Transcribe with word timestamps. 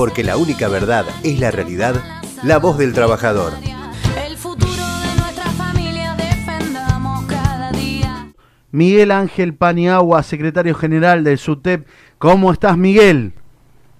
porque 0.00 0.24
la 0.24 0.38
única 0.38 0.66
verdad 0.68 1.04
es 1.22 1.38
la 1.38 1.50
realidad, 1.50 1.94
la 2.42 2.56
voz 2.58 2.78
del 2.78 2.94
trabajador. 2.94 3.52
El 4.26 4.34
futuro 4.38 4.70
de 4.72 5.20
nuestra 5.20 5.44
familia 5.58 6.16
defendamos 6.16 7.26
cada 7.26 7.70
día. 7.72 8.28
Miguel 8.70 9.10
Ángel 9.10 9.52
Paniagua, 9.52 10.22
secretario 10.22 10.74
general 10.74 11.22
del 11.22 11.36
SUTEP. 11.36 11.86
¿Cómo 12.16 12.50
estás, 12.50 12.78
Miguel? 12.78 13.34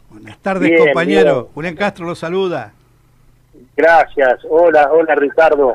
Buenas 0.08 0.38
tardes, 0.38 0.70
Bien, 0.70 0.84
compañero. 0.86 1.34
bien. 1.34 1.46
Julián 1.52 1.76
Castro 1.76 2.06
lo 2.06 2.14
saluda. 2.14 2.72
Gracias. 3.76 4.40
Hola, 4.48 4.88
hola 4.90 5.14
Ricardo. 5.16 5.74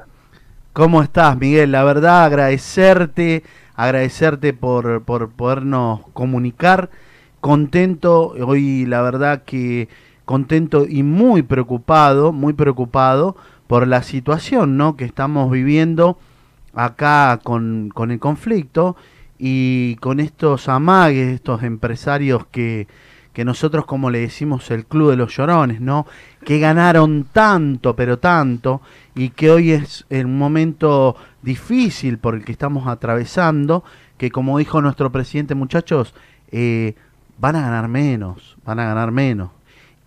¿Cómo 0.74 1.04
estás, 1.04 1.38
Miguel? 1.38 1.72
La 1.72 1.84
verdad, 1.84 2.26
agradecerte, 2.26 3.44
agradecerte 3.76 4.54
por, 4.54 5.04
por 5.04 5.30
podernos 5.30 6.02
comunicar. 6.14 6.90
Contento, 7.42 8.30
hoy 8.44 8.88
la 8.88 9.04
verdad 9.04 9.44
que 9.44 9.88
contento 10.26 10.86
y 10.88 11.04
muy 11.04 11.44
preocupado, 11.44 12.34
muy 12.34 12.54
preocupado 12.54 13.36
por 13.68 13.88
la 13.88 14.04
situación 14.04 14.78
¿no? 14.78 14.96
que 14.96 15.06
estamos 15.06 15.50
viviendo 15.52 16.18
acá 16.74 17.40
con, 17.44 17.90
con 17.94 18.12
el 18.12 18.20
conflicto 18.20 18.96
y 19.38 19.96
con 19.98 20.20
estos 20.20 20.68
amagues, 20.70 21.34
estos 21.34 21.64
empresarios 21.64 22.46
que, 22.48 22.88
que 23.36 23.46
nosotros 23.46 23.86
como 23.86 24.10
le 24.10 24.20
decimos 24.20 24.72
el 24.72 24.86
Club 24.86 25.12
de 25.12 25.18
los 25.18 25.36
Llorones, 25.36 25.82
¿no? 25.82 26.06
Que 26.46 26.60
ganaron 26.60 27.28
tanto, 27.32 27.96
pero 27.96 28.18
tanto, 28.18 28.82
y 29.14 29.30
que 29.30 29.52
hoy 29.52 29.72
es 29.72 30.06
un 30.10 30.38
momento 30.38 31.18
difícil 31.42 32.18
por 32.18 32.36
el 32.36 32.46
que 32.46 32.54
estamos 32.54 32.88
atravesando, 32.88 33.84
que 34.18 34.32
como 34.32 34.58
dijo 34.58 34.82
nuestro 34.82 35.12
presidente, 35.12 35.54
muchachos, 35.54 36.14
eh, 36.52 36.96
van 37.38 37.58
a 37.58 37.62
ganar 37.62 37.90
menos, 37.90 38.56
van 38.64 38.80
a 38.80 38.86
ganar 38.86 39.12
menos. 39.12 39.50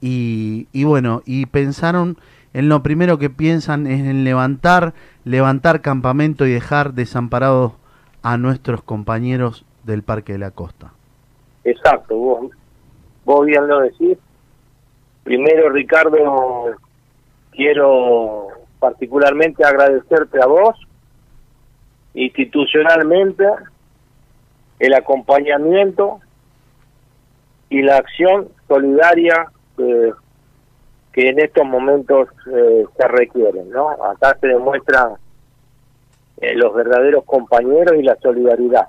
Y, 0.01 0.69
y 0.73 0.85
bueno, 0.85 1.23
y 1.27 1.47
pensaron, 1.47 2.17
en 2.55 2.69
lo 2.69 2.83
primero 2.83 3.19
que 3.19 3.31
piensan 3.31 3.87
es 3.87 4.01
en 4.01 4.25
levantar, 4.25 4.95
levantar 5.25 5.81
campamento 5.81 6.47
y 6.47 6.53
dejar 6.53 6.95
desamparados 6.95 7.73
a 8.23 8.37
nuestros 8.37 8.83
compañeros 8.83 9.65
del 9.85 10.03
Parque 10.03 10.33
de 10.33 10.39
la 10.39 10.51
Costa. 10.51 10.93
Exacto, 11.65 12.17
vos, 12.17 12.51
vos 13.25 13.47
bien 13.47 13.67
lo 13.67 13.81
decís. 13.81 14.19
Primero, 15.25 15.71
Ricardo, 15.71 16.77
quiero 17.51 18.49
particularmente 18.79 19.65
agradecerte 19.65 20.41
a 20.41 20.47
vos, 20.47 20.77
institucionalmente, 22.15 23.45
el 24.79 24.95
acompañamiento 24.95 26.21
y 27.69 27.83
la 27.83 27.97
acción 27.97 28.49
solidaria 28.69 29.51
que, 29.79 30.13
que 31.13 31.31
en 31.31 31.39
estos 31.39 31.65
momentos 31.65 32.29
eh, 32.55 32.85
se 32.97 33.09
requieren, 33.09 33.71
¿no? 33.71 33.89
Acá 33.91 34.37
se 34.41 34.49
demuestran 34.49 35.15
eh, 36.41 36.55
los 36.55 36.75
verdaderos 36.75 37.25
compañeros 37.25 37.97
y 37.99 38.03
la 38.03 38.17
solidaridad. 38.17 38.89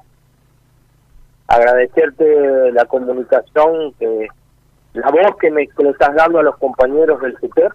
Agradecerte 1.48 2.72
la 2.74 2.86
comunicación, 2.86 3.94
que 3.94 4.28
la 4.94 5.10
voz 5.10 5.38
que 5.40 5.50
me 5.50 5.68
que 5.68 5.84
le 5.84 5.92
estás 5.92 6.14
dando 6.16 6.40
a 6.40 6.44
los 6.44 6.58
compañeros 6.58 7.22
del 7.22 7.38
SUTEP. 7.38 7.72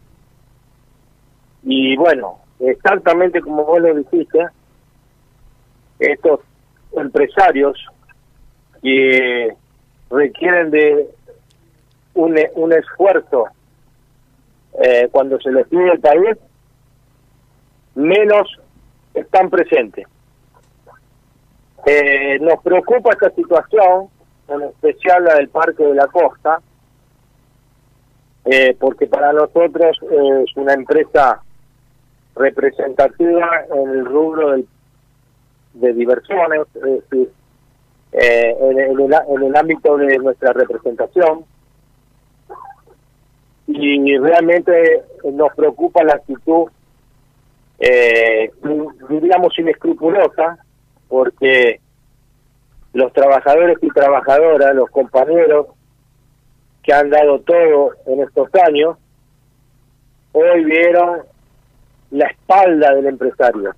Y 1.63 1.97
bueno, 1.97 2.41
exactamente 2.61 3.41
como 3.41 3.65
vos 3.65 3.81
lo 3.81 3.95
dijiste, 3.95 4.47
estos 5.99 6.41
empresarios 6.93 7.79
que 8.83 9.55
requieren 10.11 10.71
de 10.71 11.09
un, 12.15 12.39
un 12.55 12.73
esfuerzo 12.73 13.47
eh, 14.83 15.09
cuando 15.11 15.41
se 15.41 15.51
les 15.53 15.67
pide 15.69 15.93
el 15.93 16.01
país, 16.01 16.37
menos 17.95 18.59
están 19.15 19.51
presentes. 19.51 20.07
Eh, 21.87 22.39
nos 22.41 22.63
preocupa 22.63 23.11
esta 23.13 23.31
situación, 23.31 24.09
en 24.49 24.63
especial 24.63 25.25
la 25.25 25.35
del 25.37 25.49
Parque 25.49 25.85
de 25.85 25.95
la 25.95 26.07
Costa, 26.07 26.61
eh, 28.47 28.77
porque 28.79 29.07
para 29.07 29.33
nosotros 29.33 29.99
es 30.03 30.57
una 30.57 30.75
empresa 30.75 31.43
representativa 32.35 33.65
en 33.75 33.89
el 33.91 34.05
rubro 34.05 34.51
del, 34.51 34.67
de 35.75 35.93
diversiones, 35.93 36.61
es 36.75 36.83
decir, 36.83 37.31
eh, 38.13 38.57
en 38.61 38.79
el, 38.79 39.01
en 39.01 39.43
el 39.43 39.57
ámbito 39.57 39.97
de 39.97 40.19
nuestra 40.19 40.53
representación. 40.53 41.45
Y 43.67 44.19
realmente 44.19 45.03
nos 45.25 45.55
preocupa 45.55 46.05
la 46.05 46.15
actitud 46.15 46.69
eh, 47.79 48.51
diríamos 49.09 49.59
inescrupulosa, 49.59 50.59
porque 51.09 51.81
los 52.93 53.13
trabajadores 53.13 53.79
y 53.83 53.89
trabajadoras, 53.89 54.75
los 54.75 54.89
compañeros 54.91 55.67
que 56.83 56.93
han 56.93 57.11
dado 57.11 57.41
todo 57.41 57.93
en 58.07 58.21
estos 58.21 58.49
años, 58.67 58.97
hoy 60.33 60.65
vieron 60.65 61.23
la 62.11 62.27
espalda 62.27 62.95
del 62.95 63.07
empresario. 63.07 63.75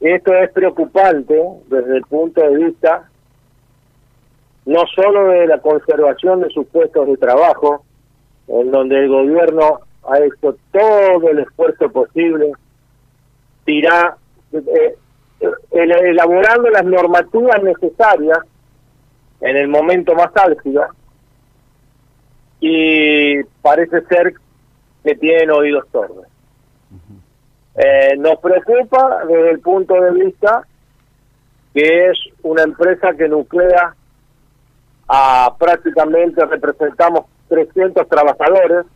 Esto 0.00 0.34
es 0.34 0.50
preocupante 0.52 1.40
desde 1.68 1.96
el 1.96 2.02
punto 2.02 2.40
de 2.40 2.56
vista 2.56 3.08
no 4.66 4.84
solo 4.94 5.28
de 5.30 5.46
la 5.46 5.58
conservación 5.60 6.40
de 6.40 6.50
sus 6.50 6.66
puestos 6.66 7.06
de 7.06 7.16
trabajo, 7.16 7.84
en 8.48 8.70
donde 8.70 8.98
el 8.98 9.08
gobierno 9.08 9.80
ha 10.08 10.18
hecho 10.20 10.56
todo 10.72 11.28
el 11.30 11.40
esfuerzo 11.40 11.90
posible, 11.90 12.52
irá 13.66 14.16
eh, 14.52 14.94
el- 15.70 15.92
elaborando 15.92 16.70
las 16.70 16.84
normativas 16.84 17.62
necesarias 17.62 18.38
en 19.40 19.56
el 19.56 19.68
momento 19.68 20.14
más 20.14 20.34
álgido 20.36 20.86
y 22.60 23.42
parece 23.62 24.00
ser 24.06 24.34
que 25.04 25.14
tienen 25.14 25.50
oídos 25.50 25.84
sordos. 25.92 26.26
Eh, 27.76 28.16
nos 28.18 28.38
preocupa 28.40 29.24
desde 29.26 29.50
el 29.50 29.60
punto 29.60 29.94
de 30.00 30.10
vista 30.24 30.62
que 31.74 32.08
es 32.10 32.18
una 32.42 32.62
empresa 32.62 33.14
que 33.14 33.28
nuclea 33.28 33.94
a 35.06 35.54
prácticamente 35.58 36.44
representamos 36.44 37.26
300 37.48 38.08
trabajadores, 38.08 38.86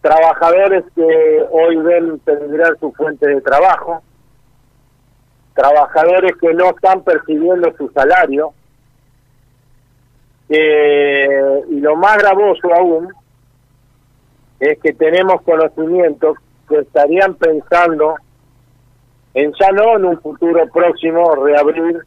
trabajadores 0.00 0.84
que 0.94 1.46
hoy 1.50 1.76
ven 1.76 2.18
peligrar 2.20 2.78
su 2.78 2.92
fuente 2.92 3.26
de 3.28 3.40
trabajo, 3.40 4.02
trabajadores 5.54 6.32
que 6.40 6.54
no 6.54 6.70
están 6.70 7.02
percibiendo 7.02 7.72
su 7.76 7.88
salario, 7.90 8.52
y 10.48 11.80
lo 11.80 11.96
más 11.96 12.16
gravoso 12.18 12.74
aún 12.74 13.12
es 14.60 14.78
que 14.80 14.94
tenemos 14.94 15.42
conocimientos 15.42 16.38
que 16.68 16.78
estarían 16.78 17.34
pensando 17.34 18.16
en 19.34 19.52
ya 19.60 19.70
no 19.72 19.96
en 19.96 20.04
un 20.06 20.20
futuro 20.20 20.66
próximo 20.72 21.34
reabrir 21.34 22.02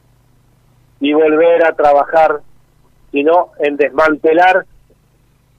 y 0.99 1.13
volver 1.13 1.65
a 1.65 1.73
trabajar, 1.73 2.41
sino 3.11 3.51
en 3.59 3.77
desmantelar 3.77 4.65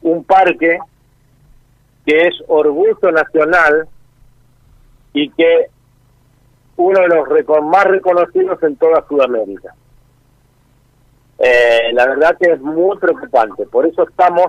un 0.03 0.25
parque 0.25 0.79
que 2.05 2.27
es 2.27 2.35
orgullo 2.49 3.13
nacional 3.13 3.89
y 5.13 5.31
que 5.31 5.67
uno 6.77 7.01
de 7.01 7.09
los 7.09 7.65
más 7.65 7.85
reconocidos 7.85 8.63
en 8.63 8.77
toda 8.77 9.07
Sudamérica. 9.07 9.75
Eh, 11.39 11.93
la 11.93 12.07
verdad 12.07 12.37
que 12.41 12.53
es 12.53 12.61
muy 12.61 12.97
preocupante, 12.99 13.67
por 13.67 13.87
eso 13.87 14.09
estamos 14.09 14.47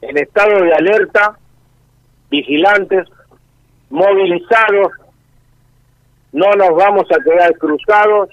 en 0.00 0.16
estado 0.18 0.62
de 0.62 0.72
alerta, 0.72 1.36
vigilantes, 2.30 3.08
movilizados, 3.90 4.92
no 6.32 6.52
nos 6.52 6.70
vamos 6.76 7.06
a 7.10 7.22
quedar 7.22 7.52
cruzados, 7.58 8.30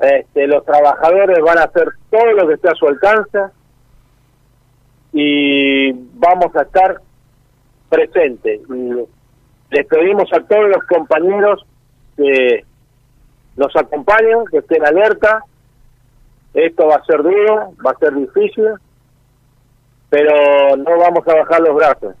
este, 0.00 0.46
los 0.46 0.64
trabajadores 0.64 1.38
van 1.40 1.58
a 1.58 1.64
hacer 1.64 1.88
todo 2.10 2.32
lo 2.32 2.48
que 2.48 2.54
esté 2.54 2.68
a 2.68 2.74
su 2.74 2.86
alcance 2.86 3.38
y 5.12 5.92
vamos 5.92 6.54
a 6.56 6.62
estar 6.62 7.00
presentes. 7.88 8.60
Les 9.70 9.86
pedimos 9.86 10.32
a 10.32 10.40
todos 10.40 10.68
los 10.68 10.84
compañeros 10.84 11.64
que 12.16 12.64
nos 13.56 13.74
acompañen, 13.76 14.44
que 14.50 14.58
estén 14.58 14.84
alerta. 14.84 15.44
Esto 16.52 16.86
va 16.86 16.96
a 16.96 17.04
ser 17.04 17.22
duro, 17.22 17.72
va 17.84 17.92
a 17.92 17.98
ser 17.98 18.14
difícil, 18.14 18.68
pero 20.10 20.76
no 20.76 20.98
vamos 20.98 21.26
a 21.26 21.34
bajar 21.34 21.60
los 21.60 21.74
brazos. 21.76 22.14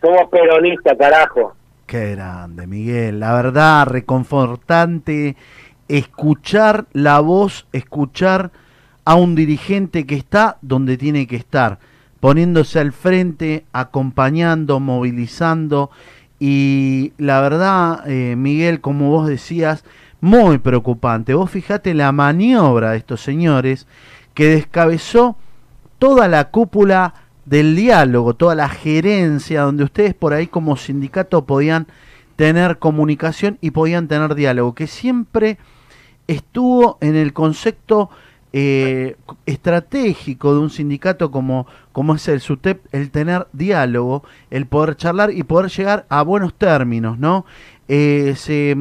Somos 0.00 0.28
peronistas, 0.30 0.96
carajo. 0.96 1.54
Qué 1.86 2.12
grande, 2.12 2.66
Miguel. 2.66 3.20
La 3.20 3.34
verdad, 3.34 3.86
reconfortante 3.86 5.36
escuchar 5.90 6.86
la 6.92 7.20
voz, 7.20 7.66
escuchar 7.72 8.52
a 9.04 9.14
un 9.16 9.34
dirigente 9.34 10.06
que 10.06 10.14
está 10.14 10.58
donde 10.62 10.96
tiene 10.96 11.26
que 11.26 11.36
estar, 11.36 11.78
poniéndose 12.20 12.78
al 12.78 12.92
frente, 12.92 13.64
acompañando, 13.72 14.78
movilizando 14.78 15.90
y 16.38 17.12
la 17.18 17.40
verdad, 17.40 18.02
eh, 18.06 18.34
Miguel, 18.36 18.80
como 18.80 19.10
vos 19.10 19.28
decías, 19.28 19.84
muy 20.20 20.58
preocupante. 20.58 21.34
Vos 21.34 21.50
fijate 21.50 21.92
la 21.92 22.12
maniobra 22.12 22.92
de 22.92 22.98
estos 22.98 23.20
señores 23.20 23.86
que 24.32 24.46
descabezó 24.46 25.36
toda 25.98 26.28
la 26.28 26.50
cúpula 26.50 27.14
del 27.44 27.76
diálogo, 27.76 28.34
toda 28.34 28.54
la 28.54 28.68
gerencia, 28.68 29.62
donde 29.62 29.84
ustedes 29.84 30.14
por 30.14 30.32
ahí 30.32 30.46
como 30.46 30.76
sindicato 30.76 31.44
podían 31.44 31.88
tener 32.36 32.78
comunicación 32.78 33.58
y 33.60 33.72
podían 33.72 34.08
tener 34.08 34.34
diálogo, 34.34 34.74
que 34.74 34.86
siempre 34.86 35.58
estuvo 36.30 36.96
en 37.00 37.16
el 37.16 37.32
concepto 37.32 38.10
eh, 38.52 39.16
estratégico 39.46 40.54
de 40.54 40.60
un 40.60 40.70
sindicato 40.70 41.30
como, 41.30 41.66
como 41.92 42.14
es 42.14 42.28
el 42.28 42.40
SUTEP, 42.40 42.80
el 42.92 43.10
tener 43.10 43.46
diálogo, 43.52 44.22
el 44.50 44.66
poder 44.66 44.96
charlar 44.96 45.32
y 45.32 45.42
poder 45.42 45.70
llegar 45.70 46.06
a 46.08 46.22
buenos 46.22 46.54
términos, 46.54 47.18
¿no? 47.18 47.44
Eh, 47.88 48.34
se, 48.36 48.76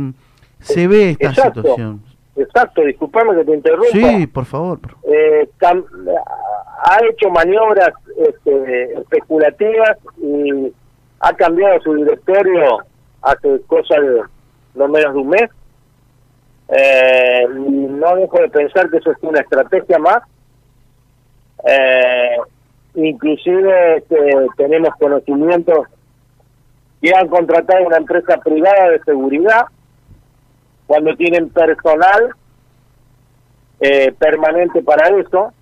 se 0.60 0.88
ve 0.88 1.12
esta 1.12 1.30
Exacto. 1.30 1.62
situación. 1.62 2.02
Exacto, 2.36 2.82
disculpame 2.84 3.36
que 3.36 3.46
te 3.46 3.54
interrumpa. 3.56 3.92
Sí, 3.92 4.28
por 4.28 4.46
favor. 4.46 4.80
Eh, 5.12 5.50
ha 5.62 6.98
hecho 7.10 7.30
maniobras 7.30 7.92
este, 8.18 8.94
especulativas 8.94 9.98
y 10.22 10.72
ha 11.20 11.34
cambiado 11.34 11.82
su 11.82 11.96
directorio 11.96 12.80
hace 13.22 13.60
cosa 13.68 14.00
de 14.00 14.22
no 14.76 14.88
menos 14.88 15.14
de 15.14 15.20
un 15.20 15.30
mes. 15.30 15.50
Eh, 16.72 17.48
no 17.50 18.16
dejo 18.16 18.40
de 18.40 18.50
pensar 18.50 18.90
que 18.90 18.98
eso 18.98 19.12
es 19.12 19.18
una 19.22 19.40
estrategia 19.42 19.98
más. 19.98 20.22
Eh, 21.66 22.38
inclusive 22.96 23.98
este, 23.98 24.48
tenemos 24.56 24.90
conocimientos 25.00 25.88
que 27.02 27.12
han 27.16 27.28
contratado 27.28 27.86
una 27.86 27.98
empresa 27.98 28.38
privada 28.38 28.90
de 28.90 29.04
seguridad 29.04 29.66
cuando 30.86 31.16
tienen 31.16 31.50
personal 31.50 32.34
eh, 33.80 34.12
permanente 34.18 34.82
para 34.84 35.08
eso 35.10 35.54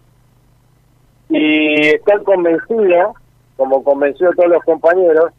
y 1.29 1.87
estoy 1.87 2.23
convencido, 2.23 3.13
como 3.55 3.83
convenció 3.83 4.31
todos 4.31 4.49
los 4.49 4.63
compañeros, 4.63 5.31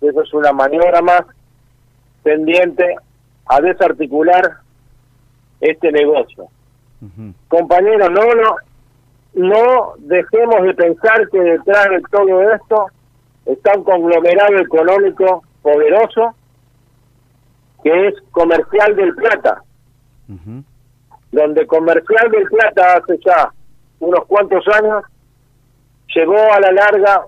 que 0.00 0.08
eso 0.08 0.22
es 0.22 0.32
una 0.32 0.52
maniobra 0.52 1.02
más 1.02 1.22
pendiente 2.22 2.96
a 3.46 3.60
desarticular 3.60 4.61
este 5.62 5.90
negocio. 5.90 6.48
Ujú. 7.00 7.32
Compañeros, 7.48 8.10
no, 8.10 8.22
no, 8.34 8.56
no 9.34 9.92
dejemos 9.98 10.62
de 10.62 10.74
pensar 10.74 11.28
que 11.30 11.40
detrás 11.40 11.88
de 11.88 12.02
todo 12.10 12.52
esto 12.52 12.86
está 13.46 13.72
un 13.76 13.84
conglomerado 13.84 14.58
económico 14.58 15.42
poderoso 15.62 16.34
que 17.82 18.08
es 18.08 18.14
Comercial 18.30 18.94
del 18.94 19.14
Plata 19.14 19.62
donde 21.32 21.66
Comercial 21.66 22.30
del 22.30 22.44
Plata 22.44 22.98
hace 22.98 23.18
ya 23.24 23.50
unos 24.00 24.24
cuantos 24.26 24.64
años 24.68 25.04
llevó 26.14 26.52
a 26.52 26.60
la 26.60 26.72
larga 26.72 27.24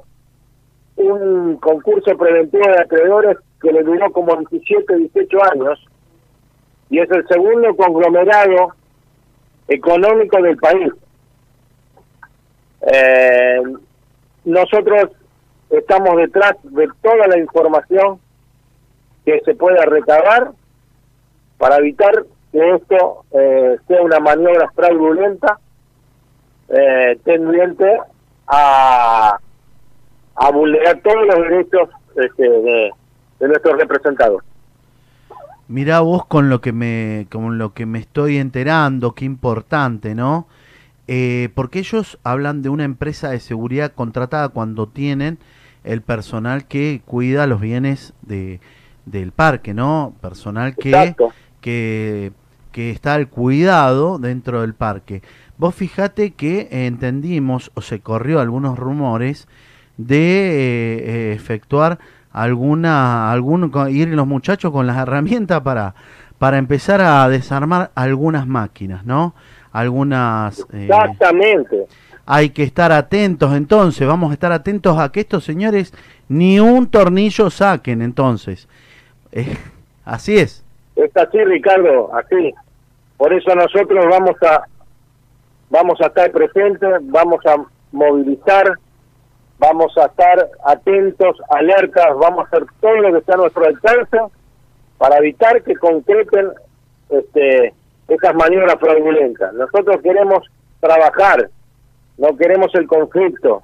un 0.96 1.56
concurso 1.56 2.16
preventivo 2.16 2.64
de 2.66 2.82
acreedores 2.82 3.38
que 3.60 3.72
le 3.72 3.82
duró 3.82 4.10
como 4.12 4.36
17, 4.36 4.96
18 4.96 5.38
años 5.52 5.84
y 6.90 6.98
es 6.98 7.10
el 7.10 7.26
segundo 7.26 7.74
conglomerado 7.76 8.74
económico 9.68 10.40
del 10.42 10.56
país. 10.58 10.92
Eh, 12.92 13.62
nosotros 14.44 15.10
estamos 15.70 16.16
detrás 16.16 16.54
de 16.62 16.88
toda 17.02 17.26
la 17.28 17.38
información 17.38 18.20
que 19.24 19.40
se 19.44 19.54
pueda 19.54 19.84
recabar 19.86 20.50
para 21.58 21.76
evitar 21.78 22.24
que 22.52 22.74
esto 22.74 23.24
eh, 23.32 23.78
sea 23.88 24.02
una 24.02 24.20
maniobra 24.20 24.70
fraudulenta 24.72 25.58
eh, 26.68 27.18
tendiente 27.24 27.98
a, 28.46 29.38
a 30.34 30.50
vulnerar 30.50 31.00
todos 31.00 31.26
los 31.26 31.36
derechos 31.36 31.88
este, 32.16 32.48
de, 32.48 32.90
de 33.40 33.48
nuestros 33.48 33.78
representados. 33.78 34.42
Mirá 35.68 36.00
vos 36.00 36.26
con 36.26 36.50
lo 36.50 36.60
que 36.60 36.72
me, 36.72 37.26
con 37.30 37.58
lo 37.58 37.72
que 37.72 37.86
me 37.86 37.98
estoy 37.98 38.36
enterando, 38.36 39.14
qué 39.14 39.24
importante, 39.24 40.14
¿no? 40.14 40.46
Eh, 41.06 41.50
porque 41.54 41.78
ellos 41.80 42.18
hablan 42.22 42.62
de 42.62 42.68
una 42.68 42.84
empresa 42.84 43.30
de 43.30 43.40
seguridad 43.40 43.92
contratada 43.92 44.48
cuando 44.50 44.88
tienen 44.88 45.38
el 45.84 46.00
personal 46.00 46.66
que 46.66 47.02
cuida 47.04 47.46
los 47.46 47.60
bienes 47.60 48.14
de, 48.22 48.60
del 49.06 49.32
parque, 49.32 49.74
¿no? 49.74 50.14
Personal 50.20 50.76
que, 50.76 51.14
que, 51.60 52.32
que 52.72 52.90
está 52.90 53.14
al 53.14 53.28
cuidado 53.28 54.18
dentro 54.18 54.62
del 54.62 54.74
parque. 54.74 55.22
Vos 55.56 55.74
fijate 55.74 56.32
que 56.32 56.68
entendimos 56.70 57.70
o 57.74 57.80
se 57.80 58.00
corrió 58.00 58.40
algunos 58.40 58.78
rumores 58.78 59.46
de 59.96 60.16
eh, 60.16 61.30
eh, 61.30 61.32
efectuar 61.34 61.98
alguna 62.34 63.30
algún 63.30 63.72
ir 63.88 64.08
los 64.08 64.26
muchachos 64.26 64.72
con 64.72 64.86
las 64.86 64.98
herramientas 64.98 65.60
para 65.62 65.94
para 66.38 66.58
empezar 66.58 67.00
a 67.00 67.28
desarmar 67.28 67.90
algunas 67.94 68.46
máquinas, 68.46 69.06
¿no? 69.06 69.34
Algunas 69.72 70.60
eh, 70.72 70.88
Exactamente. 70.90 71.86
hay 72.26 72.50
que 72.50 72.64
estar 72.64 72.92
atentos 72.92 73.54
entonces, 73.54 74.06
vamos 74.06 74.30
a 74.30 74.34
estar 74.34 74.52
atentos 74.52 74.98
a 74.98 75.10
que 75.10 75.20
estos 75.20 75.44
señores 75.44 75.94
ni 76.28 76.58
un 76.58 76.88
tornillo 76.88 77.50
saquen 77.50 78.02
entonces. 78.02 78.68
Eh, 79.32 79.56
así 80.04 80.36
es. 80.36 80.64
Es 80.96 81.16
así, 81.16 81.38
Ricardo, 81.44 82.10
así. 82.14 82.52
Por 83.16 83.32
eso 83.32 83.54
nosotros 83.54 84.04
vamos 84.10 84.36
a 84.42 84.64
vamos 85.70 86.00
a 86.00 86.06
estar 86.06 86.30
presentes, 86.30 86.90
vamos 87.02 87.44
a 87.46 87.56
movilizar, 87.92 88.78
vamos 89.64 89.96
a 89.96 90.06
estar 90.06 90.50
atentos, 90.64 91.40
alertas, 91.48 92.06
vamos 92.18 92.40
a 92.40 92.48
hacer 92.48 92.66
todo 92.80 92.96
lo 92.96 93.12
que 93.12 93.18
está 93.18 93.34
a 93.34 93.38
nuestro 93.38 93.64
alcance 93.64 94.18
para 94.98 95.18
evitar 95.18 95.62
que 95.62 95.74
concreten 95.76 96.50
este, 97.08 97.72
esas 98.08 98.34
maniobras 98.34 98.76
fraudulentas. 98.78 99.54
Nosotros 99.54 100.02
queremos 100.02 100.46
trabajar, 100.80 101.48
no 102.18 102.36
queremos 102.36 102.74
el 102.74 102.86
conflicto. 102.86 103.62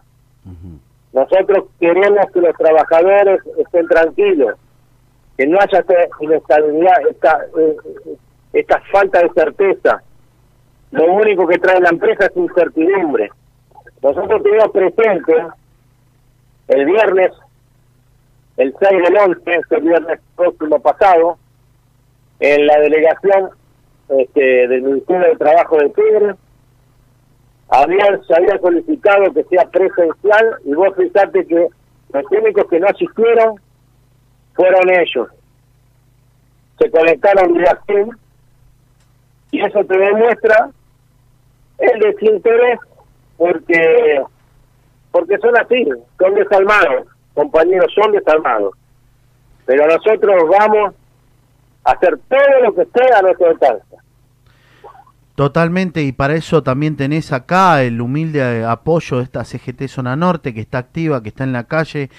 Nosotros 1.12 1.64
queremos 1.78 2.30
que 2.32 2.40
los 2.40 2.56
trabajadores 2.56 3.40
estén 3.58 3.86
tranquilos, 3.88 4.54
que 5.36 5.46
no 5.46 5.58
haya 5.60 5.80
esta 5.80 5.94
inestabilidad, 6.20 6.94
esta, 7.10 7.46
eh, 7.58 7.76
esta 8.52 8.80
falta 8.92 9.20
de 9.20 9.30
certeza. 9.30 10.02
Lo 10.92 11.12
único 11.12 11.46
que 11.46 11.58
trae 11.58 11.80
la 11.80 11.90
empresa 11.90 12.26
es 12.26 12.36
incertidumbre. 12.36 13.30
Nosotros 14.02 14.42
tuvimos 14.42 14.70
presente 14.70 15.34
el 16.70 16.86
viernes, 16.86 17.32
el 18.56 18.74
6 18.78 19.02
del 19.02 19.16
11, 19.16 19.54
este 19.54 19.80
viernes 19.80 20.20
próximo 20.36 20.80
pasado, 20.80 21.36
en 22.38 22.66
la 22.66 22.78
delegación 22.78 23.50
este, 24.08 24.68
del 24.68 24.82
Ministerio 24.82 25.30
de 25.30 25.36
Trabajo 25.36 25.76
de 25.78 25.90
Tigre, 25.90 26.34
habían, 27.68 28.24
se 28.24 28.34
había 28.34 28.58
solicitado 28.58 29.32
que 29.32 29.44
sea 29.44 29.64
presencial 29.68 30.56
y 30.64 30.72
vos 30.72 30.94
fijate 30.96 31.44
que 31.46 31.68
los 32.12 32.24
únicos 32.30 32.66
que 32.70 32.80
no 32.80 32.86
asistieron 32.86 33.60
fueron 34.54 34.90
ellos. 34.90 35.28
Se 36.78 36.90
conectaron 36.90 37.54
vía 37.54 37.78
Zoom 37.86 38.10
y 39.50 39.60
eso 39.60 39.84
te 39.84 39.98
demuestra 39.98 40.70
el 41.78 42.00
desinterés 42.00 42.78
porque 43.36 44.22
porque 45.10 45.38
son 45.38 45.56
así, 45.56 45.84
son 46.18 46.34
desalmados, 46.34 47.06
compañeros, 47.34 47.92
son 47.94 48.12
desalmados. 48.12 48.74
Pero 49.66 49.86
nosotros 49.86 50.42
vamos 50.48 50.94
a 51.84 51.92
hacer 51.92 52.18
todo 52.28 52.60
lo 52.64 52.74
que 52.74 52.82
esté 52.82 53.02
a 53.14 53.22
nuestro 53.22 53.48
alcance. 53.48 53.84
Totalmente, 55.34 56.02
y 56.02 56.12
para 56.12 56.34
eso 56.34 56.62
también 56.62 56.96
tenés 56.96 57.32
acá 57.32 57.82
el 57.82 58.02
humilde 58.02 58.62
apoyo 58.64 59.18
de 59.18 59.22
esta 59.22 59.44
CGT 59.44 59.88
Zona 59.88 60.14
Norte, 60.14 60.52
que 60.52 60.60
está 60.60 60.78
activa, 60.78 61.22
que 61.22 61.30
está 61.30 61.44
en 61.44 61.54
la 61.54 61.64
calle, 61.64 62.10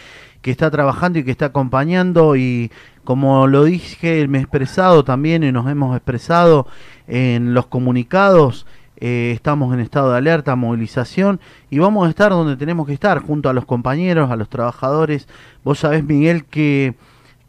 que 0.41 0.49
está 0.49 0.71
trabajando 0.71 1.19
y 1.19 1.23
que 1.23 1.29
está 1.29 1.47
acompañando. 1.47 2.35
Y 2.35 2.71
como 3.03 3.45
lo 3.45 3.63
dije, 3.65 4.27
me 4.27 4.39
he 4.39 4.41
expresado 4.41 5.03
también 5.03 5.43
y 5.43 5.51
nos 5.51 5.69
hemos 5.69 5.95
expresado 5.95 6.65
en 7.07 7.53
los 7.53 7.67
comunicados, 7.67 8.65
eh, 9.01 9.31
estamos 9.35 9.73
en 9.73 9.81
estado 9.81 10.11
de 10.11 10.17
alerta, 10.17 10.55
movilización, 10.55 11.41
y 11.69 11.79
vamos 11.79 12.07
a 12.07 12.09
estar 12.09 12.31
donde 12.31 12.55
tenemos 12.55 12.87
que 12.87 12.93
estar, 12.93 13.19
junto 13.19 13.49
a 13.49 13.53
los 13.53 13.65
compañeros, 13.65 14.31
a 14.31 14.37
los 14.37 14.47
trabajadores. 14.47 15.27
Vos 15.63 15.79
sabés, 15.79 16.05
Miguel, 16.05 16.45
que 16.45 16.95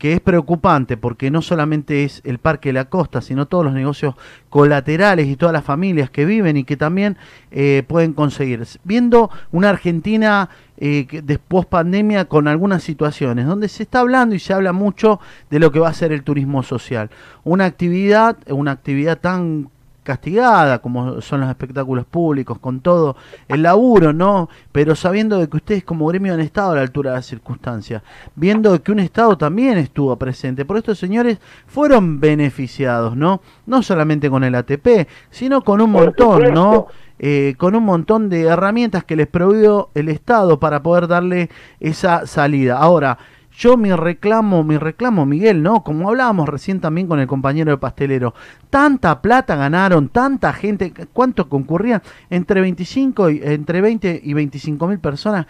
que 0.02 0.14
es 0.14 0.20
preocupante 0.20 0.96
porque 0.96 1.30
no 1.30 1.42
solamente 1.42 2.02
es 2.02 2.22
el 2.24 2.38
Parque 2.38 2.70
de 2.70 2.72
la 2.72 2.86
Costa, 2.86 3.20
sino 3.20 3.46
todos 3.46 3.64
los 3.64 3.72
negocios 3.72 4.16
colaterales 4.50 5.28
y 5.28 5.36
todas 5.36 5.52
las 5.52 5.62
familias 5.62 6.10
que 6.10 6.24
viven 6.24 6.56
y 6.56 6.64
que 6.64 6.76
también 6.76 7.16
eh, 7.52 7.84
pueden 7.86 8.12
conseguir. 8.12 8.66
Viendo 8.82 9.30
una 9.52 9.68
Argentina 9.68 10.48
eh, 10.76 11.06
después 11.22 11.66
pandemia 11.66 12.24
con 12.24 12.48
algunas 12.48 12.82
situaciones, 12.82 13.46
donde 13.46 13.68
se 13.68 13.84
está 13.84 14.00
hablando 14.00 14.34
y 14.34 14.40
se 14.40 14.52
habla 14.52 14.72
mucho 14.72 15.20
de 15.50 15.60
lo 15.60 15.70
que 15.70 15.78
va 15.78 15.90
a 15.90 15.94
ser 15.94 16.10
el 16.10 16.24
turismo 16.24 16.64
social. 16.64 17.08
Una 17.44 17.66
actividad, 17.66 18.36
una 18.48 18.72
actividad 18.72 19.20
tan 19.20 19.68
castigada, 20.02 20.80
como 20.80 21.20
son 21.20 21.40
los 21.40 21.48
espectáculos 21.48 22.04
públicos, 22.04 22.58
con 22.58 22.80
todo 22.80 23.16
el 23.48 23.62
laburo, 23.62 24.12
¿no? 24.12 24.48
Pero 24.72 24.94
sabiendo 24.94 25.38
de 25.38 25.48
que 25.48 25.56
ustedes 25.56 25.84
como 25.84 26.06
gremio 26.06 26.34
han 26.34 26.40
estado 26.40 26.72
a 26.72 26.76
la 26.76 26.80
altura 26.82 27.10
de 27.10 27.16
las 27.16 27.26
circunstancias, 27.26 28.02
viendo 28.34 28.82
que 28.82 28.92
un 28.92 28.98
Estado 29.00 29.36
también 29.36 29.78
estuvo 29.78 30.14
presente, 30.16 30.64
por 30.64 30.76
estos 30.76 30.98
señores 30.98 31.38
fueron 31.66 32.20
beneficiados, 32.20 33.16
¿no? 33.16 33.40
No 33.66 33.82
solamente 33.82 34.30
con 34.30 34.44
el 34.44 34.54
ATP, 34.54 35.08
sino 35.30 35.62
con 35.62 35.80
un 35.80 35.92
Por 35.92 36.04
montón, 36.04 36.54
¿no? 36.54 36.86
Eh, 37.18 37.54
con 37.56 37.76
un 37.76 37.84
montón 37.84 38.28
de 38.28 38.42
herramientas 38.42 39.04
que 39.04 39.14
les 39.14 39.28
proveyó 39.28 39.90
el 39.94 40.08
Estado 40.08 40.58
para 40.58 40.82
poder 40.82 41.06
darle 41.06 41.50
esa 41.78 42.26
salida. 42.26 42.78
Ahora, 42.78 43.18
yo 43.56 43.76
mi 43.76 43.94
reclamo, 43.94 44.64
mi 44.64 44.78
reclamo, 44.78 45.26
Miguel, 45.26 45.62
¿no? 45.62 45.82
Como 45.84 46.08
hablábamos 46.08 46.48
recién 46.48 46.80
también 46.80 47.06
con 47.06 47.20
el 47.20 47.26
compañero 47.26 47.70
de 47.70 47.78
pastelero, 47.78 48.34
tanta 48.70 49.20
plata 49.20 49.56
ganaron, 49.56 50.08
tanta 50.08 50.52
gente, 50.52 50.92
¿cuánto 51.12 51.48
concurrían? 51.48 52.02
Entre 52.30 52.60
25 52.60 53.30
y, 53.30 53.40
entre 53.42 53.80
20 53.80 54.20
y 54.24 54.32
25 54.32 54.86
mil 54.88 54.98
personas 54.98 55.46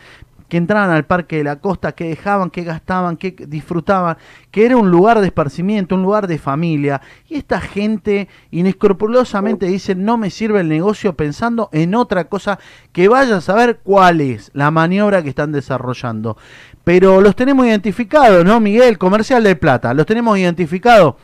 que 0.52 0.58
entraban 0.58 0.90
al 0.90 1.06
Parque 1.06 1.38
de 1.38 1.44
la 1.44 1.60
Costa, 1.60 1.92
que 1.92 2.04
dejaban, 2.04 2.50
que 2.50 2.62
gastaban, 2.62 3.16
que 3.16 3.30
disfrutaban, 3.30 4.18
que 4.50 4.66
era 4.66 4.76
un 4.76 4.90
lugar 4.90 5.22
de 5.22 5.28
esparcimiento, 5.28 5.94
un 5.94 6.02
lugar 6.02 6.26
de 6.26 6.36
familia. 6.36 7.00
Y 7.26 7.36
esta 7.36 7.58
gente 7.58 8.28
inescrupulosamente 8.50 9.64
dice, 9.64 9.94
no 9.94 10.18
me 10.18 10.28
sirve 10.28 10.60
el 10.60 10.68
negocio 10.68 11.14
pensando 11.14 11.70
en 11.72 11.94
otra 11.94 12.24
cosa 12.24 12.58
que 12.92 13.08
vaya 13.08 13.38
a 13.38 13.40
saber 13.40 13.80
cuál 13.82 14.20
es 14.20 14.50
la 14.52 14.70
maniobra 14.70 15.22
que 15.22 15.30
están 15.30 15.52
desarrollando. 15.52 16.36
Pero 16.84 17.22
los 17.22 17.34
tenemos 17.34 17.64
identificados, 17.64 18.44
¿no, 18.44 18.60
Miguel? 18.60 18.98
Comercial 18.98 19.42
de 19.44 19.56
Plata, 19.56 19.94
los 19.94 20.04
tenemos 20.04 20.36
identificados. 20.36 21.14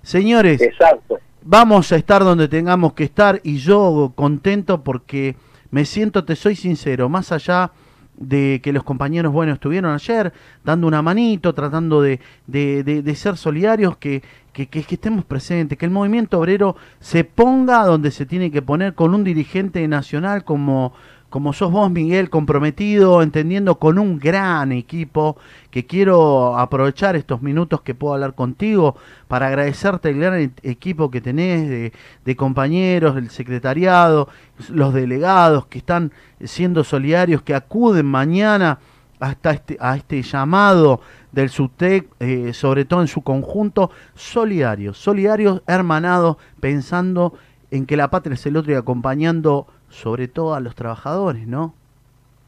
Señores, 0.00 0.62
Exacto. 0.62 1.18
vamos 1.42 1.92
a 1.92 1.96
estar 1.96 2.24
donde 2.24 2.48
tengamos 2.48 2.94
que 2.94 3.04
estar 3.04 3.38
y 3.44 3.58
yo 3.58 4.14
contento 4.14 4.82
porque 4.82 5.36
me 5.70 5.84
siento, 5.84 6.24
te 6.24 6.34
soy 6.36 6.56
sincero, 6.56 7.10
más 7.10 7.32
allá 7.32 7.70
de 8.18 8.60
que 8.62 8.72
los 8.72 8.82
compañeros 8.84 9.32
buenos 9.32 9.54
estuvieron 9.54 9.92
ayer 9.94 10.32
dando 10.64 10.86
una 10.86 11.02
manito, 11.02 11.54
tratando 11.54 12.02
de, 12.02 12.20
de- 12.46 12.82
de- 12.82 13.02
de 13.02 13.14
ser 13.14 13.36
solidarios, 13.36 13.96
que, 13.96 14.22
que, 14.52 14.66
que- 14.66 14.82
que 14.82 14.94
estemos 14.96 15.24
presentes, 15.24 15.78
que 15.78 15.86
el 15.86 15.92
movimiento 15.92 16.38
obrero 16.38 16.76
se 17.00 17.22
ponga 17.24 17.84
donde 17.84 18.10
se 18.10 18.26
tiene 18.26 18.50
que 18.50 18.60
poner 18.62 18.94
con 18.94 19.14
un 19.14 19.22
dirigente 19.24 19.86
nacional 19.86 20.44
como, 20.44 20.92
como 21.30 21.52
sos 21.52 21.70
vos, 21.70 21.90
Miguel, 21.90 22.30
comprometido, 22.30 23.22
entendiendo 23.22 23.78
con 23.78 23.98
un 23.98 24.18
gran 24.18 24.72
equipo, 24.72 25.36
que 25.70 25.84
quiero 25.84 26.58
aprovechar 26.58 27.16
estos 27.16 27.42
minutos 27.42 27.82
que 27.82 27.94
puedo 27.94 28.14
hablar 28.14 28.34
contigo 28.34 28.96
para 29.28 29.48
agradecerte 29.48 30.08
el 30.10 30.20
gran 30.20 30.40
e- 30.40 30.50
equipo 30.62 31.10
que 31.10 31.20
tenés 31.20 31.92
de, 32.24 32.36
compañeros, 32.36 33.14
del 33.14 33.30
secretariado, 33.30 34.28
los 34.70 34.94
delegados 34.94 35.66
que 35.66 35.78
están 35.78 36.12
siendo 36.42 36.82
solidarios, 36.82 37.42
que 37.42 37.54
acuden 37.54 38.06
mañana 38.06 38.78
hasta 39.20 39.50
este, 39.50 39.76
a 39.80 39.96
este 39.96 40.22
llamado 40.22 41.00
del 41.32 41.50
SUTEC, 41.50 42.08
eh, 42.20 42.52
sobre 42.54 42.86
todo 42.86 43.02
en 43.02 43.08
su 43.08 43.20
conjunto, 43.20 43.90
solidarios, 44.14 44.96
solidarios, 44.96 45.62
hermanados, 45.66 46.38
pensando 46.60 47.34
en 47.70 47.84
que 47.84 47.98
la 47.98 48.08
patria 48.08 48.34
es 48.34 48.46
el 48.46 48.56
otro 48.56 48.72
y 48.72 48.76
acompañando 48.76 49.66
sobre 49.90 50.28
todo 50.28 50.54
a 50.54 50.60
los 50.60 50.74
trabajadores, 50.74 51.46
¿no? 51.46 51.74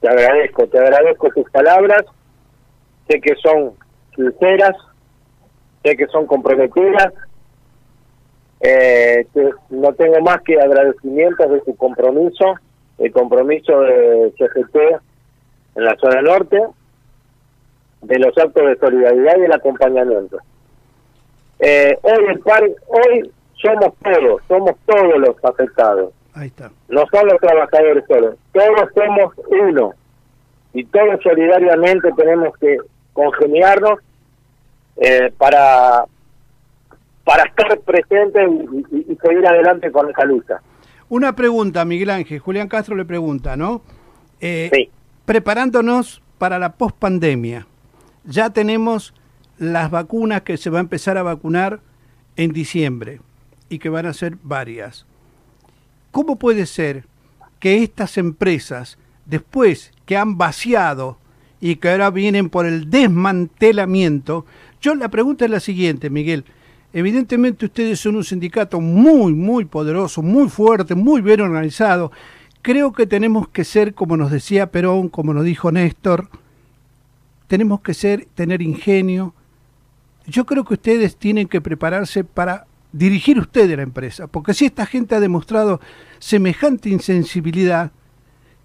Te 0.00 0.08
agradezco, 0.08 0.66
te 0.66 0.78
agradezco 0.78 1.28
tus 1.30 1.50
palabras. 1.50 2.04
Sé 3.08 3.20
que 3.20 3.34
son 3.36 3.72
sinceras, 4.14 4.76
sé 5.82 5.96
que 5.96 6.06
son 6.06 6.26
comprometidas. 6.26 7.12
Eh, 8.60 9.26
no 9.70 9.92
tengo 9.94 10.20
más 10.20 10.42
que 10.42 10.60
agradecimientos 10.60 11.50
de 11.50 11.60
tu 11.60 11.74
compromiso, 11.76 12.54
el 12.98 13.10
compromiso 13.12 13.80
de 13.80 14.32
CGT 14.38 14.76
en 15.76 15.84
la 15.84 15.96
zona 15.96 16.20
norte, 16.20 16.60
de 18.02 18.18
los 18.18 18.36
actos 18.36 18.66
de 18.66 18.76
solidaridad 18.76 19.38
y 19.38 19.44
el 19.44 19.52
acompañamiento. 19.52 20.38
Eh, 21.58 21.98
hoy 22.02 22.24
el 22.28 22.40
par, 22.40 22.62
hoy 22.62 23.30
somos 23.54 23.94
todos, 24.02 24.42
somos 24.48 24.74
todos 24.86 25.18
los 25.18 25.44
afectados 25.44 26.12
Ahí 26.34 26.46
está. 26.48 26.70
no 26.88 27.04
son 27.12 27.26
los 27.26 27.38
trabajadores 27.40 28.04
solos, 28.06 28.36
todos 28.52 28.88
somos 28.94 29.34
uno 29.48 29.94
y 30.72 30.84
todos 30.84 31.20
solidariamente 31.22 32.10
tenemos 32.16 32.56
que 32.58 32.78
congeniarnos 33.12 33.98
eh, 34.96 35.32
para 35.38 36.04
para 37.24 37.44
estar 37.44 37.78
presentes 37.80 38.48
y, 38.48 38.96
y- 38.96 39.12
y 39.12 39.16
seguir 39.16 39.46
adelante 39.46 39.90
con 39.92 40.08
esa 40.10 40.24
lucha. 40.24 40.60
Una 41.08 41.34
pregunta, 41.34 41.84
Miguel 41.84 42.10
Ángel. 42.10 42.38
Julián 42.38 42.68
Castro 42.68 42.96
le 42.96 43.04
pregunta, 43.04 43.56
¿no? 43.56 43.82
Eh, 44.40 44.70
Sí. 44.72 44.90
Preparándonos 45.24 46.22
para 46.38 46.58
la 46.58 46.72
pospandemia, 46.72 47.66
ya 48.24 48.50
tenemos 48.50 49.14
las 49.58 49.90
vacunas 49.90 50.42
que 50.42 50.56
se 50.56 50.70
va 50.70 50.78
a 50.78 50.80
empezar 50.80 51.18
a 51.18 51.22
vacunar 51.22 51.80
en 52.36 52.52
diciembre 52.52 53.20
y 53.68 53.78
que 53.78 53.90
van 53.90 54.06
a 54.06 54.12
ser 54.12 54.34
varias. 54.42 55.06
¿Cómo 56.10 56.36
puede 56.36 56.66
ser 56.66 57.04
que 57.58 57.82
estas 57.82 58.18
empresas, 58.18 58.98
después 59.26 59.92
que 60.06 60.16
han 60.16 60.38
vaciado 60.38 61.18
y 61.60 61.76
que 61.76 61.90
ahora 61.90 62.10
vienen 62.10 62.48
por 62.48 62.66
el 62.66 62.90
desmantelamiento, 62.90 64.46
yo 64.80 64.94
la 64.94 65.08
pregunta 65.08 65.44
es 65.44 65.50
la 65.50 65.60
siguiente, 65.60 66.10
Miguel. 66.10 66.44
Evidentemente 66.92 67.66
ustedes 67.66 68.00
son 68.00 68.16
un 68.16 68.24
sindicato 68.24 68.80
muy, 68.80 69.34
muy 69.34 69.64
poderoso, 69.64 70.22
muy 70.22 70.48
fuerte, 70.48 70.94
muy 70.94 71.20
bien 71.20 71.40
organizado. 71.42 72.10
Creo 72.62 72.92
que 72.92 73.06
tenemos 73.06 73.48
que 73.48 73.64
ser, 73.64 73.94
como 73.94 74.16
nos 74.16 74.30
decía 74.30 74.72
Perón, 74.72 75.08
como 75.08 75.32
nos 75.32 75.44
dijo 75.44 75.70
Néstor, 75.70 76.28
tenemos 77.46 77.80
que 77.80 77.94
ser, 77.94 78.26
tener 78.34 78.62
ingenio. 78.62 79.34
Yo 80.26 80.46
creo 80.46 80.64
que 80.64 80.74
ustedes 80.74 81.16
tienen 81.16 81.46
que 81.46 81.60
prepararse 81.60 82.24
para 82.24 82.66
dirigir 82.92 83.38
ustedes 83.38 83.76
la 83.76 83.82
empresa, 83.82 84.26
porque 84.26 84.54
si 84.54 84.66
esta 84.66 84.86
gente 84.86 85.14
ha 85.14 85.20
demostrado 85.20 85.80
semejante 86.18 86.88
insensibilidad, 86.88 87.92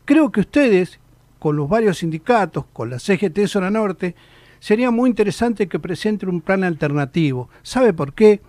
creo 0.05 0.32
que 0.32 0.41
ustedes, 0.41 1.00
con 1.39 1.55
los 1.55 1.70
varios 1.70 2.00
sindicatos, 2.00 2.65
con 2.74 2.89
la 2.89 3.00
CGT 3.00 3.48
Zona 3.48 3.70
Norte, 3.70 4.15
sería 4.60 4.91
muy 4.91 5.10
interesante 5.10 5.67
que 5.67 5.79
presenten 5.79 6.29
un 6.29 6.41
plan 6.41 6.63
alternativo. 6.63 7.50
¿Sabe 7.62 7.94
por 7.94 8.13
qué? 8.13 8.41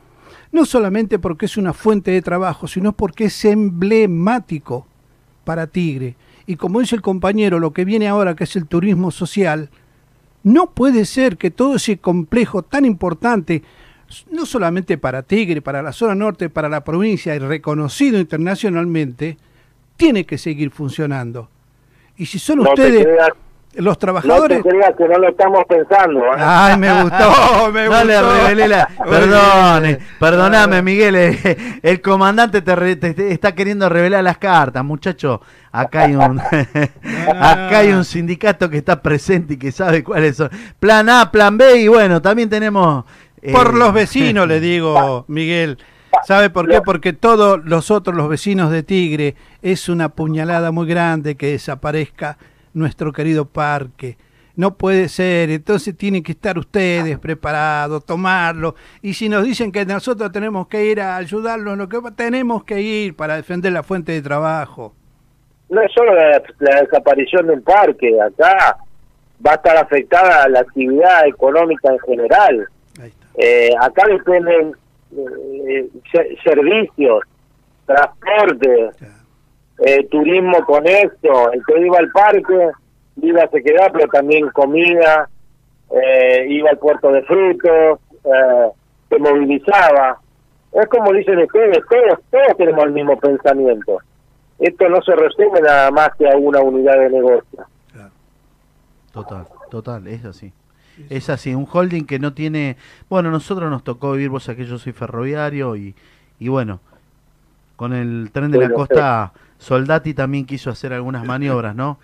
No 0.52 0.64
solamente 0.64 1.18
porque 1.18 1.46
es 1.46 1.56
una 1.56 1.72
fuente 1.72 2.10
de 2.10 2.22
trabajo, 2.22 2.68
sino 2.68 2.92
porque 2.92 3.26
es 3.26 3.44
emblemático 3.44 4.86
para 5.44 5.66
Tigre. 5.66 6.16
Y 6.46 6.56
como 6.56 6.80
dice 6.80 6.96
el 6.96 7.02
compañero, 7.02 7.58
lo 7.58 7.72
que 7.72 7.84
viene 7.84 8.08
ahora, 8.08 8.34
que 8.34 8.44
es 8.44 8.56
el 8.56 8.66
turismo 8.66 9.10
social, 9.10 9.70
no 10.42 10.70
puede 10.70 11.04
ser 11.04 11.36
que 11.36 11.50
todo 11.50 11.74
ese 11.74 11.98
complejo 11.98 12.62
tan 12.62 12.84
importante, 12.84 13.62
no 14.30 14.46
solamente 14.46 14.98
para 14.98 15.22
Tigre, 15.22 15.60
para 15.62 15.82
la 15.82 15.92
zona 15.92 16.14
norte, 16.14 16.48
para 16.48 16.68
la 16.68 16.82
provincia 16.84 17.34
y 17.34 17.38
reconocido 17.38 18.18
internacionalmente, 18.18 19.36
tiene 19.96 20.24
que 20.24 20.38
seguir 20.38 20.70
funcionando. 20.70 21.48
Y 22.16 22.26
si 22.26 22.38
son 22.38 22.58
No 22.60 22.70
ustedes 22.70 23.04
creas, 23.04 23.28
los 23.74 23.84
no 23.84 23.94
te 23.94 24.00
trabajadores... 24.00 24.62
creas 24.62 24.94
que 24.96 25.06
no 25.08 25.18
lo 25.18 25.28
estamos 25.28 25.64
pensando. 25.68 26.20
¿eh? 26.24 26.36
Ay, 26.38 26.76
me 26.78 27.02
gustó, 27.02 27.70
me 27.72 27.84
No 27.84 27.90
gustó. 27.90 28.04
le 28.04 28.22
revelé 28.22 28.68
la... 28.68 28.88
Perdone, 29.04 29.98
perdoname, 30.18 30.82
Miguel. 30.82 31.14
eh, 31.16 31.78
El 31.82 32.00
comandante 32.00 32.62
te, 32.62 32.74
re- 32.76 32.96
te- 32.96 33.12
te 33.14 33.32
está 33.32 33.54
queriendo 33.54 33.88
revelar 33.88 34.24
las 34.24 34.38
cartas, 34.38 34.82
muchacho. 34.84 35.42
Acá 35.72 36.04
hay 36.04 36.14
un 36.14 36.40
acá 37.38 37.78
hay 37.78 37.92
un 37.92 38.04
sindicato 38.04 38.70
que 38.70 38.78
está 38.78 39.02
presente 39.02 39.54
y 39.54 39.56
que 39.58 39.72
sabe 39.72 40.02
cuáles 40.02 40.36
son. 40.36 40.48
Plan 40.80 41.08
A, 41.10 41.30
plan 41.30 41.58
B 41.58 41.80
y 41.82 41.88
bueno, 41.88 42.22
también 42.22 42.48
tenemos... 42.48 43.04
eh, 43.46 43.52
Por 43.52 43.74
los 43.74 43.92
vecinos, 43.92 44.48
le 44.48 44.58
digo, 44.58 45.24
Miguel. 45.28 45.78
¿Sabe 46.24 46.50
por 46.50 46.68
qué? 46.68 46.80
Porque 46.80 47.12
todos 47.12 47.64
los 47.64 47.90
otros, 47.92 48.16
los 48.16 48.28
vecinos 48.28 48.72
de 48.72 48.82
Tigre, 48.82 49.36
es 49.62 49.88
una 49.88 50.08
puñalada 50.08 50.72
muy 50.72 50.88
grande 50.88 51.36
que 51.36 51.52
desaparezca 51.52 52.38
nuestro 52.74 53.12
querido 53.12 53.44
parque. 53.44 54.16
No 54.56 54.76
puede 54.76 55.08
ser, 55.08 55.50
entonces 55.50 55.96
tienen 55.96 56.22
que 56.22 56.32
estar 56.32 56.58
ustedes 56.58 57.18
preparados, 57.18 58.04
tomarlo. 58.04 58.74
Y 59.02 59.14
si 59.14 59.28
nos 59.28 59.44
dicen 59.44 59.70
que 59.70 59.84
nosotros 59.84 60.32
tenemos 60.32 60.66
que 60.66 60.86
ir 60.86 61.00
a 61.00 61.16
ayudarlos, 61.16 61.76
lo 61.76 61.88
que 61.88 62.00
tenemos 62.16 62.64
que 62.64 62.80
ir 62.80 63.14
para 63.14 63.36
defender 63.36 63.72
la 63.72 63.82
fuente 63.82 64.12
de 64.12 64.22
trabajo. 64.22 64.94
no 65.68 65.80
es 65.82 65.92
solo 65.92 66.12
la, 66.14 66.42
la 66.58 66.80
desaparición 66.80 67.46
de 67.46 67.52
un 67.52 67.62
parque, 67.62 68.10
acá 68.20 68.78
va 69.46 69.52
a 69.52 69.54
estar 69.56 69.76
afectada 69.76 70.48
la 70.48 70.60
actividad 70.60 71.26
económica 71.26 71.92
en 71.92 71.98
general. 72.00 72.68
Ahí 73.00 73.08
está. 73.08 73.26
Eh, 73.36 73.70
acá 73.80 74.04
dependen 74.08 74.74
eh, 75.16 75.88
se- 76.10 76.36
servicios, 76.42 77.20
transporte, 77.86 78.90
eh, 79.78 80.06
turismo 80.10 80.64
con 80.64 80.86
esto. 80.86 81.52
El 81.52 81.62
que 81.64 81.80
iba 81.86 81.98
al 81.98 82.10
parque 82.10 82.70
iba 83.22 83.42
a 83.42 83.48
sequedad, 83.50 83.90
pero 83.92 84.08
también 84.08 84.48
comida, 84.50 85.28
eh, 85.90 86.46
iba 86.48 86.70
al 86.70 86.78
puerto 86.78 87.10
de 87.12 87.22
frutos, 87.22 88.00
eh, 88.24 88.68
se 89.08 89.18
movilizaba. 89.18 90.18
Es 90.72 90.86
como 90.88 91.12
dicen 91.12 91.38
ustedes, 91.38 91.78
todos, 91.88 92.18
todos 92.30 92.56
tenemos 92.58 92.84
el 92.84 92.92
mismo 92.92 93.18
pensamiento. 93.18 93.98
Esto 94.58 94.88
no 94.88 95.00
se 95.02 95.14
resume 95.14 95.60
nada 95.60 95.90
más 95.90 96.10
que 96.18 96.28
a 96.28 96.36
una 96.36 96.60
unidad 96.60 96.98
de 96.98 97.10
negocio. 97.10 97.66
Total, 99.12 99.46
total, 99.70 100.06
es 100.08 100.24
así. 100.26 100.52
Es 101.10 101.28
así, 101.30 101.54
un 101.54 101.66
holding 101.70 102.04
que 102.04 102.18
no 102.18 102.32
tiene... 102.32 102.76
Bueno, 103.08 103.30
nosotros 103.30 103.70
nos 103.70 103.84
tocó 103.84 104.12
vivir, 104.12 104.30
vos 104.30 104.46
que 104.46 104.64
yo 104.64 104.78
soy 104.78 104.92
ferroviario 104.92 105.76
y, 105.76 105.94
y 106.38 106.48
bueno, 106.48 106.80
con 107.76 107.92
el 107.92 108.30
tren 108.32 108.50
de 108.50 108.58
la 108.58 108.70
costa, 108.70 109.32
Soldati 109.58 110.14
también 110.14 110.46
quiso 110.46 110.70
hacer 110.70 110.92
algunas 110.92 111.24
maniobras, 111.24 111.74
¿no? 111.74 111.98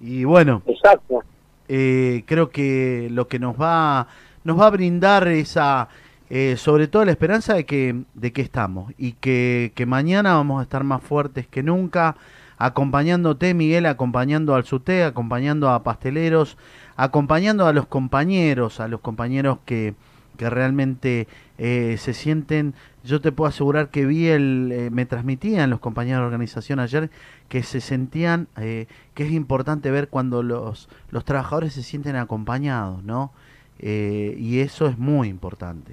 Y 0.00 0.24
bueno, 0.24 0.62
Exacto. 0.66 1.22
eh, 1.68 2.24
creo 2.26 2.50
que 2.50 3.08
lo 3.10 3.28
que 3.28 3.38
nos 3.38 3.60
va 3.60 4.08
nos 4.44 4.58
va 4.58 4.66
a 4.66 4.70
brindar 4.70 5.28
esa 5.28 5.88
eh, 6.28 6.56
sobre 6.56 6.88
todo 6.88 7.04
la 7.04 7.12
esperanza 7.12 7.54
de 7.54 7.64
que 7.64 8.02
de 8.14 8.32
que 8.32 8.42
estamos 8.42 8.92
y 8.98 9.12
que, 9.12 9.72
que 9.76 9.86
mañana 9.86 10.34
vamos 10.34 10.58
a 10.58 10.64
estar 10.64 10.82
más 10.82 11.02
fuertes 11.02 11.46
que 11.46 11.62
nunca 11.62 12.16
acompañándote 12.58 13.54
Miguel 13.54 13.86
acompañando 13.86 14.56
al 14.56 14.64
SUTE 14.64 15.04
acompañando 15.04 15.70
a 15.70 15.84
pasteleros 15.84 16.56
acompañando 16.96 17.66
a 17.66 17.72
los 17.72 17.86
compañeros 17.86 18.80
a 18.80 18.88
los 18.88 19.00
compañeros 19.00 19.58
que 19.64 19.94
que 20.36 20.50
realmente 20.50 21.28
eh, 21.58 21.96
se 21.98 22.14
sienten, 22.14 22.74
yo 23.04 23.20
te 23.20 23.32
puedo 23.32 23.48
asegurar 23.48 23.88
que 23.88 24.06
vi 24.06 24.28
el, 24.28 24.70
eh, 24.72 24.90
me 24.90 25.06
transmitían 25.06 25.70
los 25.70 25.80
compañeros 25.80 26.22
de 26.22 26.26
organización 26.26 26.80
ayer 26.80 27.10
que 27.48 27.62
se 27.62 27.80
sentían, 27.80 28.48
eh, 28.60 28.86
que 29.14 29.24
es 29.24 29.32
importante 29.32 29.90
ver 29.90 30.08
cuando 30.08 30.42
los, 30.42 30.88
los 31.10 31.24
trabajadores 31.24 31.74
se 31.74 31.82
sienten 31.82 32.16
acompañados, 32.16 33.02
¿no? 33.04 33.30
Eh, 33.78 34.34
y 34.38 34.60
eso 34.60 34.86
es 34.86 34.98
muy 34.98 35.28
importante. 35.28 35.92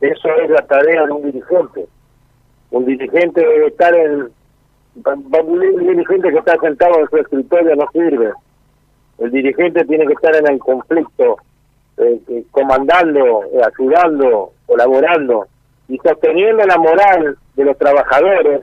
Eso 0.00 0.28
es 0.42 0.50
la 0.50 0.66
tarea 0.66 1.06
de 1.06 1.12
un 1.12 1.22
dirigente. 1.22 1.86
Un 2.70 2.84
dirigente 2.84 3.40
debe 3.40 3.68
estar 3.68 3.94
en... 3.94 4.28
Un 5.04 5.86
dirigente 5.86 6.30
que 6.30 6.38
está 6.38 6.56
sentado 6.58 7.00
en 7.00 7.08
su 7.08 7.16
escritorio 7.16 7.76
no 7.76 7.86
sirve. 7.92 8.32
El 9.18 9.30
dirigente 9.30 9.84
tiene 9.84 10.06
que 10.06 10.12
estar 10.12 10.34
en 10.36 10.46
el 10.46 10.58
conflicto, 10.58 11.38
eh, 11.98 12.20
eh, 12.28 12.44
comandando, 12.50 13.44
eh, 13.44 13.60
ayudando, 13.66 14.52
colaborando 14.66 15.46
y 15.88 15.98
sosteniendo 15.98 16.64
la 16.66 16.76
moral 16.76 17.36
de 17.54 17.64
los 17.64 17.78
trabajadores 17.78 18.60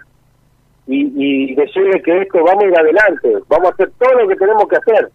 y, 0.86 1.12
y 1.15 1.55
decirle 1.55 2.01
que 2.01 2.22
esto 2.22 2.43
vamos 2.43 2.65
a 2.65 2.67
ir 2.67 2.77
adelante, 2.77 3.33
vamos 3.48 3.72
a 3.72 3.74
hacer 3.74 3.91
todo 3.98 4.22
lo 4.22 4.27
que 4.27 4.36
tenemos 4.36 4.67
que 4.67 4.75
hacer. 4.75 5.10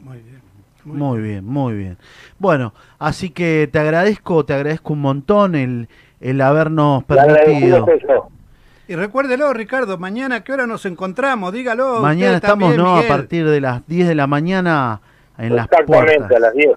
Muy 0.00 0.18
bien. 0.18 0.40
Muy 0.84 1.20
bien, 1.20 1.44
muy 1.44 1.74
bien. 1.74 1.98
Bueno, 2.38 2.72
así 2.98 3.30
que 3.30 3.68
te 3.70 3.78
agradezco, 3.78 4.44
te 4.44 4.54
agradezco 4.54 4.94
un 4.94 5.02
montón 5.02 5.54
el, 5.54 5.88
el 6.20 6.40
habernos 6.40 7.04
permitido. 7.04 7.86
Y 8.90 8.96
recuérdelo, 8.96 9.52
Ricardo, 9.52 9.98
mañana 9.98 10.34
a 10.34 10.40
qué 10.42 10.52
hora 10.52 10.66
nos 10.66 10.84
encontramos, 10.84 11.52
dígalo. 11.52 12.00
Mañana 12.00 12.34
estamos, 12.34 12.70
también, 12.70 12.84
¿no? 12.84 12.96
A 12.96 13.02
partir 13.04 13.48
de 13.48 13.60
las 13.60 13.86
10 13.86 14.08
de 14.08 14.16
la 14.16 14.26
mañana 14.26 15.00
en 15.38 15.54
las 15.54 15.66
Exactamente, 15.66 16.16
puertas. 16.18 16.36
a 16.36 16.40
las 16.40 16.54
10. 16.54 16.70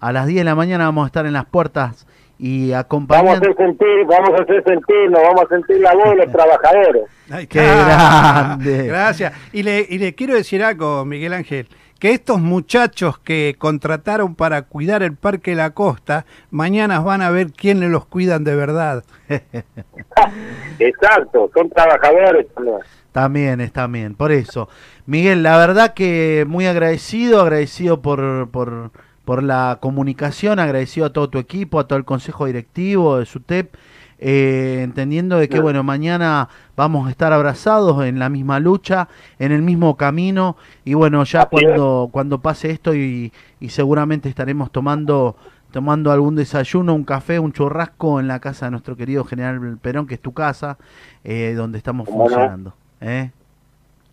A 0.00 0.12
las 0.12 0.26
10 0.26 0.40
de 0.40 0.44
la 0.44 0.54
mañana 0.54 0.84
vamos 0.84 1.04
a 1.04 1.06
estar 1.06 1.24
en 1.24 1.32
las 1.32 1.46
puertas 1.46 2.06
y 2.38 2.64
Vamos 2.72 2.74
a 2.74 2.78
acompañando. 2.80 3.32
hacer 3.32 3.56
sentir, 3.56 4.04
vamos 4.06 4.38
a 4.38 4.42
hacer 4.42 4.64
sentirnos, 4.64 5.22
vamos 5.22 5.42
a 5.44 5.48
sentir 5.48 5.80
la 5.80 5.94
voz 5.94 6.10
de 6.10 6.16
los 6.16 6.26
trabajadores. 6.30 7.02
Qué 7.48 7.64
grande. 7.64 8.86
Gracias. 8.88 9.32
Y 9.54 9.62
le, 9.62 9.86
y 9.88 9.96
le 9.96 10.14
quiero 10.14 10.34
decir 10.34 10.62
algo, 10.62 11.06
Miguel 11.06 11.32
Ángel, 11.32 11.68
que 12.00 12.12
estos 12.12 12.40
muchachos 12.40 13.18
que 13.18 13.54
contrataron 13.58 14.34
para 14.34 14.62
cuidar 14.62 15.02
el 15.02 15.16
Parque 15.16 15.54
La 15.54 15.70
Costa, 15.70 16.24
mañana 16.50 16.98
van 17.00 17.20
a 17.20 17.30
ver 17.30 17.52
quién 17.52 17.78
le 17.78 17.90
los 17.90 18.06
cuidan 18.06 18.42
de 18.42 18.56
verdad. 18.56 19.04
Exacto, 20.78 21.50
son 21.54 21.68
trabajadores 21.68 22.46
también. 22.54 22.78
También, 23.12 23.60
está 23.60 23.86
bien, 23.86 24.14
por 24.14 24.32
eso. 24.32 24.68
Miguel, 25.04 25.42
la 25.42 25.58
verdad 25.58 25.92
que 25.92 26.46
muy 26.48 26.66
agradecido, 26.66 27.42
agradecido 27.42 28.00
por, 28.00 28.48
por, 28.50 28.92
por 29.26 29.42
la 29.42 29.78
comunicación, 29.80 30.58
agradecido 30.58 31.06
a 31.06 31.12
todo 31.12 31.28
tu 31.28 31.38
equipo, 31.38 31.78
a 31.78 31.86
todo 31.86 31.98
el 31.98 32.06
consejo 32.06 32.46
directivo 32.46 33.18
de 33.18 33.26
SUTEP, 33.26 33.74
eh, 34.20 34.82
entendiendo 34.82 35.38
de 35.38 35.48
que, 35.48 35.60
bueno, 35.60 35.82
mañana 35.82 36.48
vamos 36.76 37.08
a 37.08 37.10
estar 37.10 37.32
abrazados 37.32 38.04
en 38.04 38.18
la 38.18 38.28
misma 38.28 38.60
lucha, 38.60 39.08
en 39.38 39.50
el 39.50 39.62
mismo 39.62 39.96
camino, 39.96 40.56
y 40.84 40.94
bueno, 40.94 41.24
ya 41.24 41.42
Así 41.42 41.48
cuando, 41.50 42.10
cuando 42.12 42.40
pase 42.40 42.70
esto 42.70 42.94
y, 42.94 43.32
y 43.58 43.70
seguramente 43.70 44.28
estaremos 44.28 44.70
tomando 44.70 45.36
tomando 45.72 46.10
algún 46.10 46.36
desayuno, 46.36 46.94
un 46.94 47.04
café, 47.04 47.38
un 47.38 47.52
churrasco 47.52 48.20
en 48.20 48.28
la 48.28 48.40
casa 48.40 48.66
de 48.66 48.72
nuestro 48.72 48.96
querido 48.96 49.24
General 49.24 49.78
Perón, 49.80 50.06
que 50.06 50.14
es 50.14 50.20
tu 50.20 50.32
casa, 50.32 50.78
eh, 51.24 51.54
donde 51.56 51.78
estamos 51.78 52.08
funcionando. 52.08 52.74
¿eh? 53.00 53.30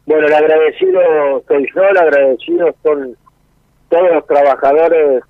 Bueno, 0.06 0.28
el 0.28 0.34
agradecido 0.34 1.02
soy 1.48 1.68
yo, 1.76 1.84
el 1.84 1.98
agradecido 1.98 2.76
son 2.84 3.18
todos 3.90 4.12
los 4.14 4.28
trabajadores 4.28 5.24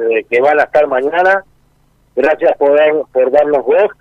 eh, 0.00 0.24
que 0.30 0.40
van 0.40 0.58
a 0.58 0.64
estar 0.64 0.86
mañana. 0.86 1.44
Gracias 2.14 2.56
por, 2.56 2.78
por 3.12 3.30
darnos 3.30 3.64
voz 3.66 3.92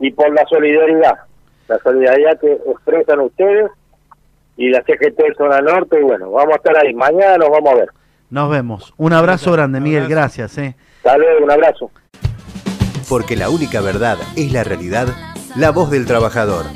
y 0.00 0.10
por 0.10 0.32
la 0.34 0.44
solidaridad, 0.46 1.14
la 1.68 1.78
solidaridad 1.78 2.38
que 2.40 2.52
expresan 2.52 3.20
ustedes 3.20 3.70
y 4.56 4.70
la 4.70 4.82
CGT 4.82 5.36
Zona 5.36 5.60
Norte. 5.60 5.98
Y 6.00 6.02
bueno, 6.02 6.30
vamos 6.30 6.54
a 6.54 6.56
estar 6.56 6.76
ahí. 6.76 6.94
Mañana 6.94 7.38
nos 7.38 7.50
vamos 7.50 7.72
a 7.72 7.76
ver. 7.76 7.88
Nos 8.30 8.50
vemos. 8.50 8.94
Un 8.96 9.12
abrazo 9.12 9.52
grande, 9.52 9.80
Miguel. 9.80 10.08
Gracias. 10.08 10.58
¿eh? 10.58 10.74
Hasta 10.98 11.18
luego, 11.18 11.44
un 11.44 11.50
abrazo. 11.50 11.90
Porque 13.08 13.36
la 13.36 13.50
única 13.50 13.80
verdad 13.80 14.18
es 14.36 14.52
la 14.52 14.64
realidad, 14.64 15.08
la 15.56 15.70
voz 15.70 15.90
del 15.90 16.06
trabajador. 16.06 16.66